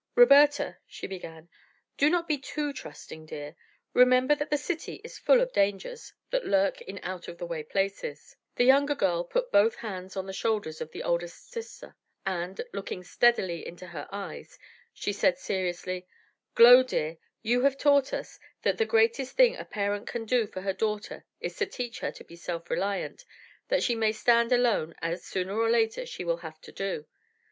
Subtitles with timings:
[0.15, 1.47] "Roberta," she began,
[1.95, 3.55] "do not be too trusting, dear.
[3.93, 7.61] Remember that the city is full of dangers that lurk in out of the way
[7.61, 11.95] places." The younger girl put both hands on the shoulders of the oldest sister
[12.25, 14.57] and, looking steadily into her eyes,
[14.91, 16.07] she said seriously:
[16.55, 20.61] "Glow, dear, you have taught us that the greatest thing a parent can do for
[20.61, 23.23] her daughter is to teach her to be self reliant
[23.67, 27.05] that she may stand alone as, sooner or later, she will have to do.